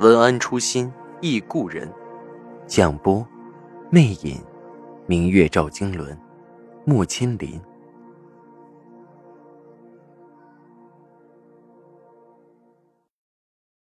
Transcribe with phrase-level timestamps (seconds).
[0.00, 1.90] 文安初心忆故人，
[2.66, 3.24] 蒋波，
[3.90, 4.42] 魅影，
[5.06, 6.18] 明月照经纶，
[6.84, 7.60] 木千林。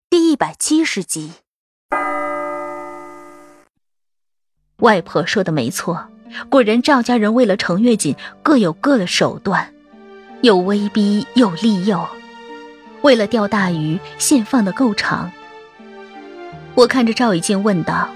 [0.09, 1.33] 第一百七十集。
[4.77, 6.07] 外婆说的没错，
[6.49, 9.73] 果然赵家人为了程月锦各有各的手段，
[10.43, 12.07] 又威逼，又利诱，
[13.01, 15.29] 为了钓大鱼，线放的够长。
[16.75, 18.09] 我看着赵以静问道：“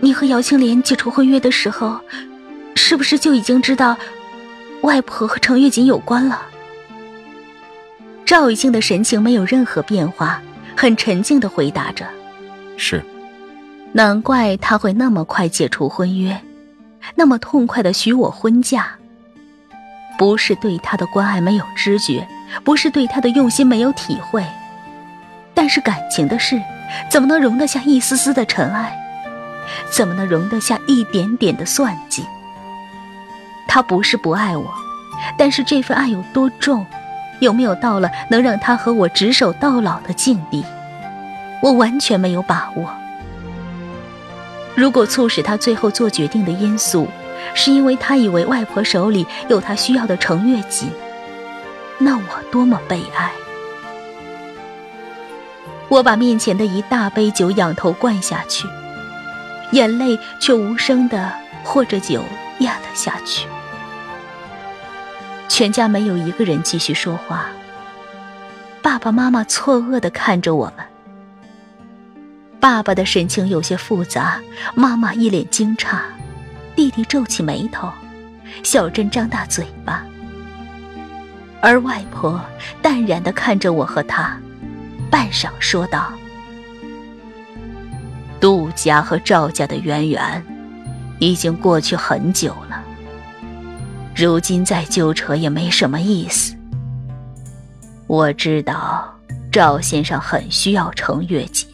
[0.00, 2.00] 你和姚青莲解除婚约的时候，
[2.74, 3.96] 是不是就已经知道
[4.82, 6.42] 外婆和程月锦有关了？”
[8.24, 10.40] 赵以静的神情没有任何变化，
[10.76, 12.06] 很沉静的回答着
[12.76, 13.02] ：“是。”
[13.92, 16.38] 难怪他会那么快解除婚约，
[17.14, 18.90] 那么痛快的许我婚嫁。
[20.18, 22.26] 不是对他的关爱没有知觉，
[22.62, 24.44] 不是对他的用心没有体会，
[25.56, 26.62] 但是感情的事。
[27.10, 28.96] 怎么能容得下一丝丝的尘埃？
[29.90, 32.24] 怎么能容得下一点点的算计？
[33.66, 34.72] 他不是不爱我，
[35.36, 36.86] 但是这份爱有多重，
[37.40, 40.64] 有没有到了能让他和我执手到老的境地，
[41.60, 42.88] 我完全没有把握。
[44.76, 47.08] 如果促使他最后做决定的因素，
[47.52, 50.88] 是因为他以为外婆手里有他需要的程月锦，
[51.98, 53.32] 那我多么悲哀！
[55.88, 58.66] 我把面前的一大杯酒仰头灌下去，
[59.72, 61.32] 眼泪却无声的
[61.62, 62.22] 和着酒
[62.58, 63.46] 咽了下去。
[65.48, 67.46] 全家没有一个人继续说话。
[68.82, 70.84] 爸爸妈妈错愕的看着我们。
[72.58, 74.40] 爸爸的神情有些复杂，
[74.74, 75.98] 妈妈一脸惊诧，
[76.74, 77.88] 弟弟皱起眉头，
[78.64, 80.04] 小珍张大嘴巴，
[81.60, 82.40] 而外婆
[82.82, 84.36] 淡然的看着我和他。
[85.16, 86.12] 半晌说道
[88.38, 90.44] ：“杜家和赵家的渊源
[91.20, 92.82] 已经过去很久了，
[94.14, 96.54] 如今再纠扯也没什么意思。
[98.06, 99.10] 我知道
[99.50, 101.66] 赵先生很需要程月锦，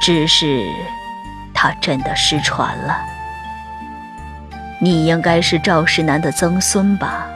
[0.00, 0.64] 只是
[1.52, 2.96] 他真的失传了。
[4.80, 7.26] 你应该是赵世南的曾孙吧？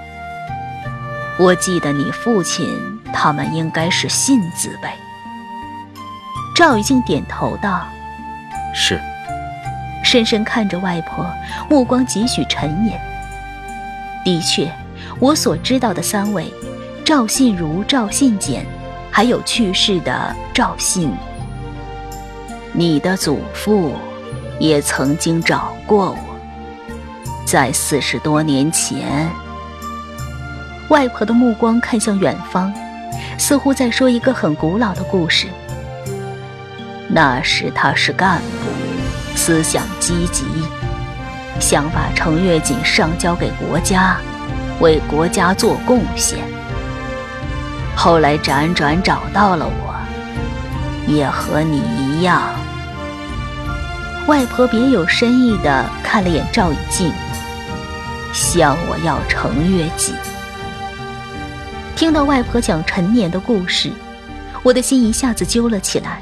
[1.36, 2.80] 我记得你父亲。”
[3.12, 4.88] 他们应该是信字辈。
[6.54, 7.86] 赵雨静点头道
[8.74, 9.00] ：“是。”
[10.04, 11.24] 深深看着外婆，
[11.70, 12.92] 目光几许沉吟。
[14.24, 14.70] 的确，
[15.20, 16.52] 我所知道的三位，
[17.04, 18.66] 赵信如、赵信简，
[19.10, 21.14] 还有去世的赵信。
[22.72, 23.94] 你的祖父
[24.58, 26.18] 也曾经找过我，
[27.46, 29.30] 在四十多年前。
[30.88, 32.74] 外婆的目光看向远方。
[33.38, 35.48] 似乎在说一个很古老的故事。
[37.08, 40.44] 那时他是干部，思想积极，
[41.60, 44.16] 想把程月锦上交给国家，
[44.80, 46.38] 为国家做贡献。
[47.94, 49.94] 后来辗转找到了我，
[51.06, 52.42] 也和你一样。
[54.26, 57.12] 外婆别有深意地看了眼赵以静，
[58.32, 60.14] 向我要程月锦。
[62.02, 63.92] 听到外婆讲陈年的故事，
[64.64, 66.20] 我的心一下子揪了起来，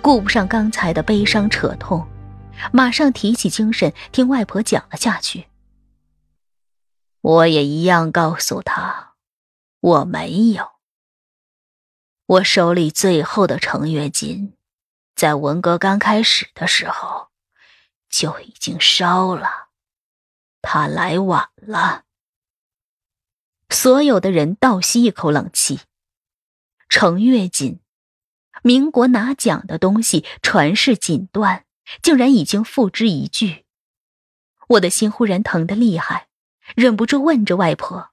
[0.00, 2.08] 顾不上刚才的悲伤扯痛，
[2.72, 5.46] 马上提起精神听外婆讲了下去。
[7.20, 9.12] 我也一样告诉他，
[9.80, 10.66] 我没有。
[12.24, 14.54] 我手里最后的成月金，
[15.14, 17.28] 在文革刚开始的时候
[18.08, 19.68] 就已经烧了，
[20.62, 22.04] 他来晚了。
[23.70, 25.80] 所有的人倒吸一口冷气。
[26.88, 27.80] 程月锦，
[28.62, 31.64] 民国拿奖的东西，传世锦缎，
[32.02, 33.66] 竟然已经付之一炬。
[34.68, 36.28] 我的心忽然疼得厉害，
[36.74, 38.10] 忍不住问着外婆：“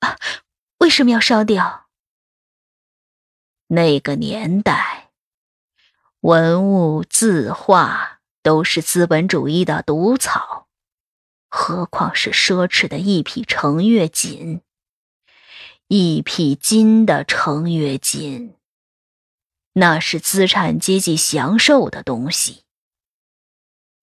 [0.00, 0.16] 啊，
[0.78, 1.88] 为什么要烧掉？”
[3.68, 5.10] 那个年代，
[6.20, 10.68] 文物字画都是资本主义的毒草，
[11.48, 14.62] 何况是奢侈的一匹程月锦。
[15.94, 18.56] 一匹金的成月金，
[19.74, 22.64] 那是资产阶级享受的东西。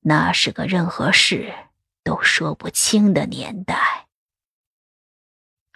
[0.02, 1.52] 那是个任何事
[2.04, 4.08] 都说不清的年代。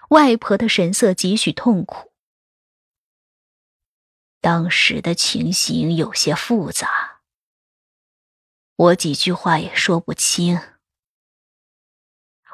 [0.10, 2.12] 外婆的神色几许痛苦。
[4.40, 7.22] 当时的情形有些复杂，
[8.76, 10.62] 我几句话也说不清。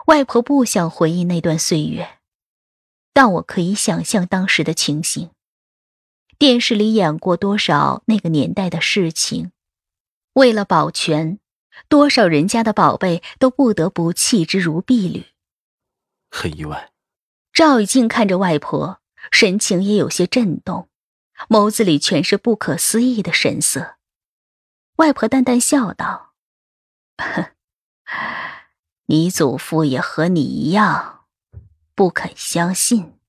[0.05, 2.18] 外婆不想回忆那段岁月，
[3.21, 5.31] 但我可以想象当时的情形。
[6.37, 9.51] 电视里演过多少那个年代的事情？
[10.35, 11.37] 为了保全，
[11.89, 15.25] 多少人家的宝贝都不得不弃之如敝履。
[16.31, 16.93] 很意外。
[17.51, 19.01] 赵以静看着外婆，
[19.33, 20.87] 神情也有些震动，
[21.49, 23.97] 眸子里全是不可思议的神色。
[24.95, 26.35] 外婆淡淡笑道
[29.07, 31.18] ：“你祖父也和你一样，
[31.99, 33.19] 不肯相信。”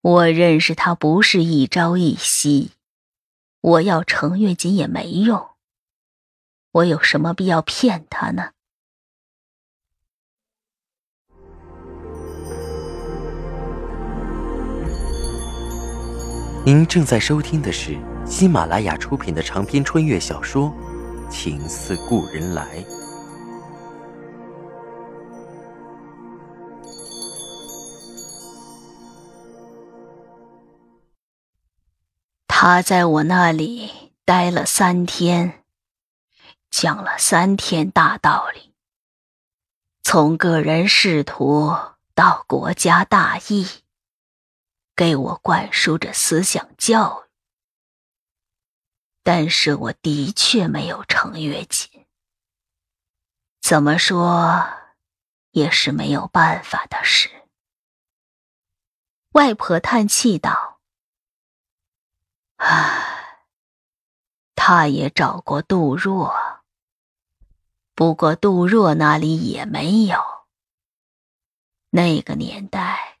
[0.00, 2.70] 我认识他不是一朝一夕，
[3.60, 5.48] 我要程月锦也没用。
[6.70, 8.50] 我有什么必要骗他呢？
[16.64, 20.68] 您正在收听的是喜马拉雅出品的长篇穿越小说
[21.28, 22.80] 《情似故人来》。
[32.60, 35.64] 他在我那里待了三天，
[36.68, 38.74] 讲了三天大道理，
[40.02, 41.72] 从个人仕途
[42.16, 43.84] 到国家大义，
[44.96, 47.30] 给我灌输着思想教育。
[49.22, 52.08] 但是我的确没有程月锦，
[53.60, 54.68] 怎么说
[55.52, 57.30] 也是没有办法的事。
[59.34, 60.67] 外婆叹气道。
[62.70, 63.38] 唉，
[64.54, 66.60] 他也找过杜若，
[67.94, 70.18] 不过杜若那里也没有。
[71.90, 73.20] 那个年代，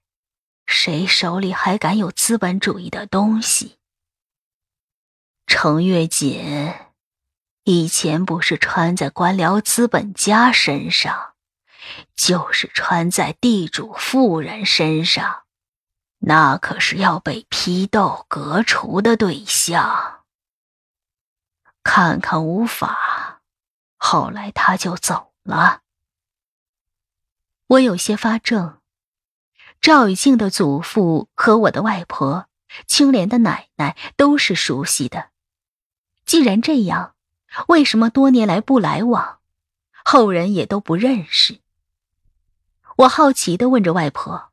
[0.66, 3.78] 谁手里还敢有资本主义的东西？
[5.46, 6.74] 程月锦
[7.64, 11.32] 以前不是穿在官僚资本家身上，
[12.14, 15.44] 就是穿在地主富人身上。
[16.18, 20.24] 那可是要被批斗革除的对象。
[21.82, 23.40] 看看无法，
[23.96, 25.82] 后来他就走了。
[27.66, 28.80] 我有些发怔。
[29.80, 32.48] 赵雨静的祖父和我的外婆、
[32.86, 35.30] 青莲的奶奶都是熟悉的。
[36.26, 37.14] 既然这样，
[37.68, 39.38] 为什么多年来不来往，
[40.04, 41.60] 后人也都不认识？
[42.96, 44.50] 我好奇的问着外婆。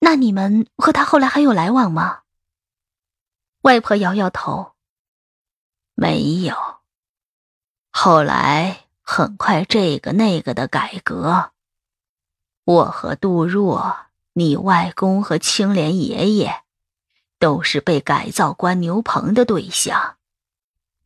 [0.00, 2.22] 那你们和他后来还有来往吗？
[3.62, 4.74] 外婆摇摇头，
[5.94, 6.54] 没有。
[7.90, 11.50] 后来很快这个那个的改革，
[12.64, 16.62] 我和杜若、你外公和青莲爷爷，
[17.40, 20.16] 都是被改造关牛棚的对象，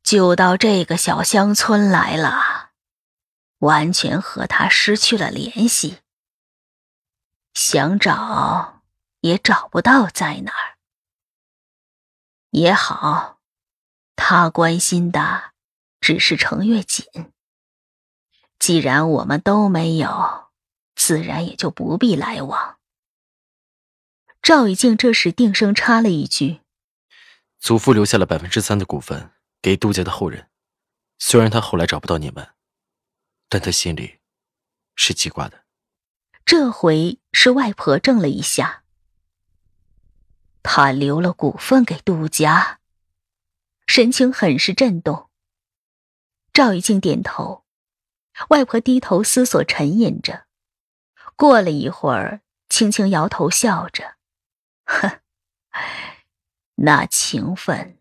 [0.03, 2.71] 就到这个小乡村来了，
[3.61, 5.99] 完全和他失去了联系。
[7.55, 8.82] 想找。
[9.23, 10.79] 也找不到在哪儿。
[12.51, 13.41] 也好，
[14.15, 15.53] 他关心的
[16.01, 17.07] 只是程月锦。
[18.59, 20.51] 既然我们都没有，
[20.95, 22.79] 自然也就不必来往。
[24.43, 26.61] 赵以静这时定声插了一句
[27.59, 30.51] ：“祖父留下了百分之三的股份给杜家的后人，
[31.19, 32.51] 虽然他后来找不到你们，
[33.49, 34.19] 但他心里
[34.95, 35.65] 是记挂的。”
[36.45, 38.82] 这回是外婆怔了一下。
[40.63, 42.81] 他留了股份给杜家，
[43.87, 45.29] 神情很是震动。
[46.53, 47.65] 赵玉静点头，
[48.51, 50.47] 外婆低头思索沉吟着，
[51.37, 54.17] 过了一会儿，轻轻摇头笑着
[54.85, 55.21] ：“哼，
[56.77, 57.99] 那情分，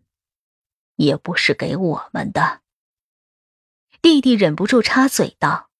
[0.96, 2.60] 也不是给我们的。”
[4.00, 5.70] 弟弟忍不住插嘴道：“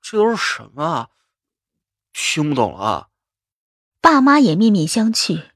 [0.00, 1.10] 这都是什么？
[2.12, 3.10] 听不懂了。”
[4.00, 5.50] 爸妈也面面相觑。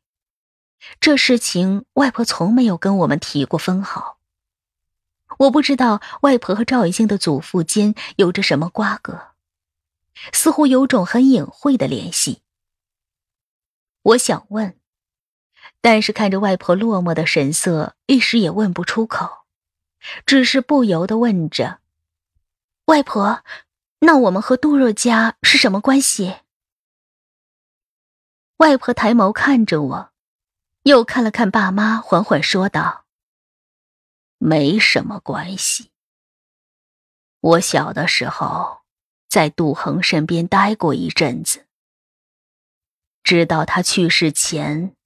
[1.01, 4.19] 这事情，外婆从没有跟我们提过分毫。
[5.39, 9.29] 我不知道外婆和赵一静的祖父间有着什么瓜葛，
[10.33, 12.43] 似乎有种很隐晦的联系。
[14.03, 14.77] 我想问，
[15.81, 19.47] 但是看着外婆落寞的神色，一时也问不出口，
[20.27, 21.81] 只是不由得问着
[22.87, 23.43] ：“外婆，
[24.01, 26.37] 那我们和杜若家是什么关系？”
[28.59, 30.12] 外婆抬眸看着我。
[30.83, 33.07] 又看了看爸妈，缓缓说道
[34.39, 35.93] ：“没什么关系。
[37.39, 38.83] 我小的时候
[39.29, 41.67] 在杜恒身边待过一阵子，
[43.23, 44.97] 直到他去世前，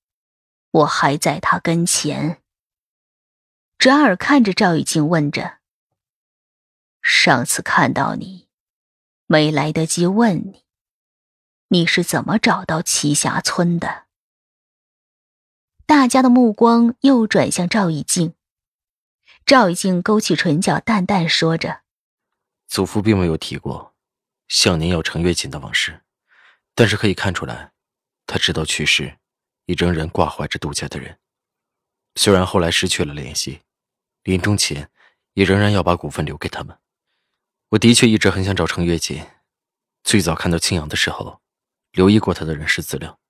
[0.71, 2.43] 我还在他跟前。”
[3.77, 5.59] 转而看着赵雨静，问着
[7.03, 8.49] ：“上次看到你，
[9.27, 10.65] 没来得及问你，
[11.69, 14.06] 你是怎么找到栖霞村的？”
[15.87, 18.35] 大家的目光又转向赵以静。
[19.45, 21.83] 赵以静勾起唇角，淡淡说着
[22.67, 23.95] ：“祖父并没有提过
[24.49, 26.03] 向您要程月锦的往事，
[26.75, 27.71] 但是可以看出来，
[28.27, 29.19] 他直到去世，
[29.67, 31.21] 也仍然挂怀着杜家的人。
[32.17, 33.61] 虽然后来失去了联系，
[34.25, 34.91] 临终前
[35.35, 36.77] 也仍然要把股份留给他们。
[37.69, 39.25] 我的确一直很想找程月锦。
[40.03, 41.41] 最早看到青阳的时候，
[41.93, 43.21] 留意过他的人事资料，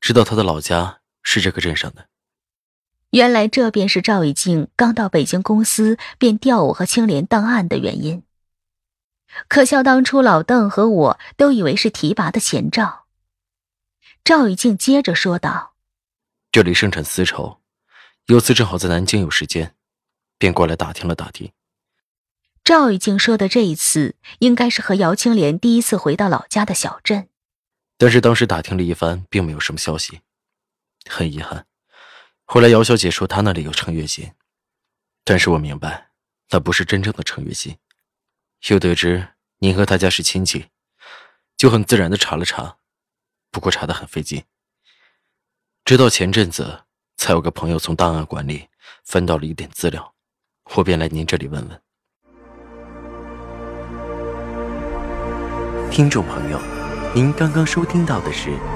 [0.00, 2.06] 知道他的老家。”是这个镇上的。
[3.10, 8.22] 原来这便是赵以静刚到北京公司便调我和青莲档案的原因。
[9.48, 13.06] 可笑当初老邓和我都以为是提拔的前兆。
[14.24, 15.74] 赵以静接着说道
[16.52, 17.58] ：“这里生产丝绸，
[18.26, 19.74] 有次正好在南京有时间，
[20.38, 21.52] 便过来打听了打听。”
[22.64, 27.28] 赵以静说的这一次，应该是和姚青莲第一次回到老家的小镇。
[27.98, 30.20] 但是当时打听了一番，并没有什么消息。
[31.08, 31.66] 很遗憾，
[32.44, 34.32] 后来姚小姐说她那里有程月锦，
[35.24, 36.10] 但是我明白，
[36.50, 37.76] 那不是真正的程月锦。
[38.68, 40.66] 又得知您和他家是亲戚，
[41.56, 42.78] 就很自然的查了查，
[43.50, 44.44] 不过查的很费劲。
[45.84, 46.84] 直到前阵子，
[47.16, 48.68] 才有个朋友从档案馆里
[49.04, 50.14] 翻到了一点资料，
[50.74, 51.82] 我便来您这里问问。
[55.90, 56.60] 听众朋友。
[57.14, 58.50] 您刚刚收听到的是